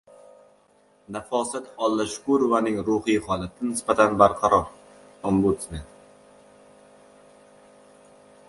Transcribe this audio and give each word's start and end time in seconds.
«Nafosat 1.17 1.67
Ollashukurovaning 1.87 2.79
ruhiy 2.87 3.19
holati 3.27 3.67
nisbatan 3.73 4.17
barqaror»— 4.23 4.75
Ombudsman 5.33 5.87